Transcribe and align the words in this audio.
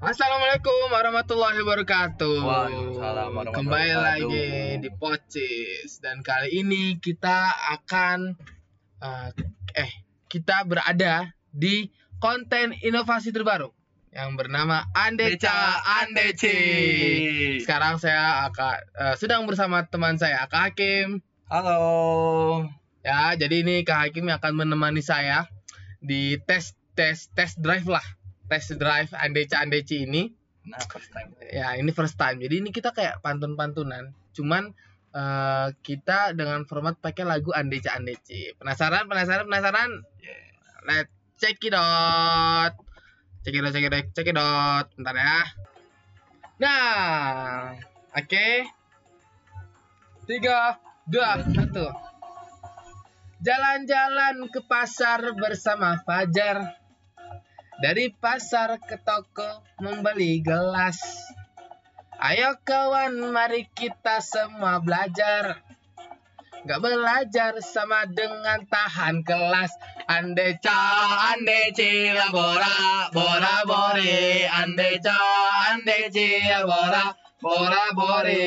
Assalamualaikum 0.00 0.88
warahmatullahi 0.96 1.60
wabarakatuh. 1.60 2.40
Waalaikumsalam 2.40 3.36
warahmatullahi 3.36 3.52
Kembali 3.52 3.92
wabarakatuh. 3.92 4.32
lagi 4.32 4.48
di 4.80 4.90
Pocis 4.96 6.00
dan 6.00 6.24
kali 6.24 6.64
ini 6.64 6.96
kita 6.96 7.52
akan 7.76 8.32
uh, 9.04 9.28
eh 9.76 9.92
kita 10.24 10.64
berada 10.64 11.36
di 11.52 11.92
konten 12.16 12.72
inovasi 12.80 13.28
terbaru 13.28 13.68
yang 14.08 14.40
bernama 14.40 14.88
Andeca 14.96 15.84
Andeci. 16.00 17.60
Sekarang 17.60 18.00
saya 18.00 18.48
akan 18.48 18.76
uh, 18.96 19.14
sedang 19.20 19.44
bersama 19.44 19.84
teman 19.84 20.16
saya 20.16 20.48
Kak 20.48 20.72
Hakim. 20.72 21.20
Halo. 21.44 22.72
Ya, 23.04 23.36
jadi 23.36 23.60
ini 23.60 23.84
Kak 23.84 24.08
Hakim 24.08 24.32
yang 24.32 24.40
akan 24.40 24.64
menemani 24.64 25.04
saya 25.04 25.44
di 26.00 26.40
tes 26.48 26.72
tes 26.96 27.28
tes 27.36 27.52
drive 27.60 27.84
lah. 27.84 28.19
Tes 28.50 28.74
drive 28.74 29.14
Andeca 29.14 29.62
Andeci 29.62 30.02
ini. 30.02 30.26
Nah, 30.66 30.82
first 30.90 31.14
time. 31.14 31.30
Ya, 31.46 31.78
ini 31.78 31.94
first 31.94 32.18
time. 32.18 32.42
Jadi 32.42 32.58
ini 32.58 32.74
kita 32.74 32.90
kayak 32.90 33.22
pantun-pantunan. 33.22 34.10
Cuman 34.34 34.74
eh, 35.14 35.68
kita 35.86 36.34
dengan 36.34 36.66
format 36.66 36.98
pakai 36.98 37.22
lagu 37.22 37.54
Andeca 37.54 37.94
Andeci. 37.94 38.58
Penasaran? 38.58 39.06
Penasaran? 39.06 39.46
Penasaran? 39.46 39.90
Yeah. 40.18 40.42
Let's 40.82 41.14
check 41.38 41.62
it 41.62 41.78
out. 41.78 42.74
Check 43.40 43.56
it 43.56 43.64
out, 43.64 43.72
check 43.72 43.86
it 43.86 43.94
out, 43.94 44.06
check 44.12 44.28
it 44.28 44.36
out. 44.36 44.86
Bentar 44.98 45.14
ya. 45.16 45.40
Nah, 46.60 47.72
oke. 48.12 48.48
Tiga, 50.28 50.76
dua, 51.08 51.40
satu. 51.40 51.88
Jalan-jalan 53.40 54.44
ke 54.52 54.60
pasar 54.68 55.32
bersama 55.32 55.96
Fajar. 56.04 56.79
Dari 57.80 58.12
pasar 58.12 58.76
ke 58.76 59.00
toko 59.00 59.64
membeli 59.80 60.44
gelas. 60.44 61.00
Ayo 62.20 62.60
kawan, 62.60 63.16
mari 63.32 63.64
kita 63.72 64.20
semua 64.20 64.84
belajar. 64.84 65.64
Gak 66.60 66.76
belajar 66.84 67.56
sama 67.64 68.04
dengan 68.04 68.60
tahan 68.68 69.24
kelas 69.24 69.72
Andeca, 70.04 70.76
andeci, 71.32 72.12
bora, 72.28 73.08
bora, 73.16 73.64
bore 73.64 74.44
Andeca, 74.44 75.16
andeci, 75.72 76.44
bora, 76.68 77.16
bora, 77.40 77.84
bore 77.96 78.44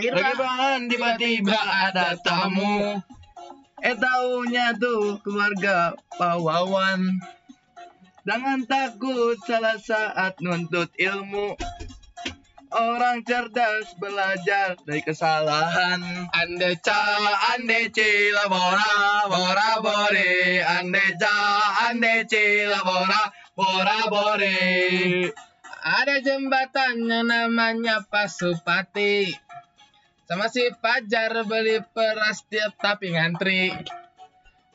Bagaimana 0.00 0.80
tiba-tiba 0.88 1.60
ada 1.60 2.16
tamu? 2.24 2.96
Eh 3.84 3.96
taunya 4.00 4.72
tuh 4.80 5.20
keluarga 5.20 5.92
pawawan. 6.16 7.20
Jangan 8.28 8.68
takut 8.68 9.40
salah 9.48 9.80
saat 9.80 10.36
nuntut 10.44 10.92
ilmu. 11.00 11.56
Orang 12.70 13.26
cerdas 13.26 13.96
belajar 13.98 14.78
dari 14.86 15.02
kesalahan. 15.02 16.30
Andeca, 16.30 17.02
Andeci 17.56 18.30
labora, 18.30 19.26
bora 19.26 19.70
bore. 19.82 20.62
Andeca, 20.62 21.34
andeci 21.90 22.68
labora, 22.68 23.32
bora 23.56 23.98
bore. 24.06 24.60
Ada 25.80 26.20
jembatannya 26.20 27.24
namanya 27.24 28.04
Pasupati 28.04 29.32
Sama 30.28 30.52
si 30.52 30.68
Fajar 30.76 31.32
beli 31.48 31.80
peras 31.96 32.44
tiap 32.52 32.76
tapi 32.76 33.16
ngantri 33.16 33.72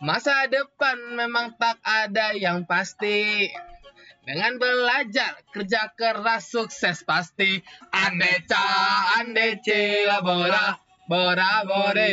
Masa 0.04 0.44
depan 0.52 1.16
memang 1.16 1.56
tak 1.56 1.80
ada 1.88 2.36
yang 2.36 2.68
pasti 2.68 3.48
dengan 4.28 4.60
belajar, 4.60 5.40
kerja 5.56 5.94
keras, 5.96 6.52
sukses 6.52 7.06
pasti. 7.08 7.64
Andeca, 7.96 8.60
andeci, 9.24 10.04
labora, 10.04 10.76
bora, 11.08 11.64
bore. 11.64 12.12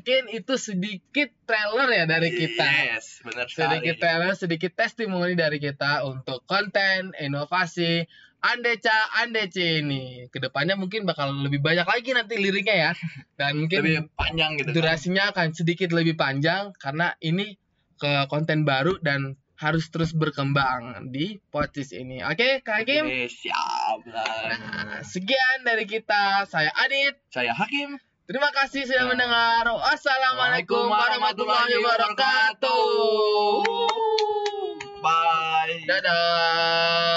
Mungkin 0.00 0.32
itu 0.32 0.56
sedikit 0.56 1.28
trailer 1.44 1.92
ya 1.92 2.04
dari 2.08 2.32
kita. 2.32 2.64
Yes, 2.96 3.20
benar 3.20 3.52
Sedikit 3.52 4.00
sekali. 4.00 4.00
trailer, 4.00 4.32
sedikit 4.32 4.72
testimoni 4.72 5.36
dari 5.36 5.60
kita 5.60 6.08
untuk 6.08 6.40
konten, 6.48 7.12
inovasi, 7.20 8.08
Andeca, 8.40 8.96
Andeci 9.20 9.84
ini. 9.84 10.24
Ke 10.32 10.40
depannya 10.40 10.72
mungkin 10.72 11.04
bakal 11.04 11.36
lebih 11.36 11.60
banyak 11.60 11.84
lagi 11.84 12.16
nanti 12.16 12.40
liriknya 12.40 12.76
ya. 12.88 12.92
Dan 13.36 13.60
mungkin 13.60 13.84
Lebih 13.84 14.08
panjang 14.16 14.56
gitu. 14.56 14.72
durasinya 14.72 15.36
akan 15.36 15.52
sedikit 15.52 15.92
lebih 15.92 16.16
panjang 16.16 16.72
karena 16.80 17.12
ini 17.20 17.60
ke 18.00 18.24
konten 18.32 18.64
baru 18.64 18.96
dan 19.04 19.36
harus 19.60 19.92
terus 19.92 20.16
berkembang 20.16 21.12
di 21.12 21.36
podcast 21.52 21.92
ini. 21.92 22.24
Oke, 22.24 22.64
Kak 22.64 22.80
Hakim? 22.80 23.04
Oke, 23.04 23.28
siap. 23.28 24.00
Nah, 24.08 25.04
sekian 25.04 25.68
dari 25.68 25.84
kita. 25.84 26.48
Saya 26.48 26.72
Adit. 26.72 27.20
Saya 27.28 27.52
Hakim. 27.52 28.00
Terima 28.30 28.46
kasih 28.54 28.86
sudah 28.86 29.10
Nah. 29.10 29.10
mendengar. 29.10 29.66
Wassalamualaikum 29.74 30.86
warahmatullahi 30.86 31.74
wabarakatuh. 31.82 32.78
Bye. 35.02 35.82
Dadah. 35.90 37.09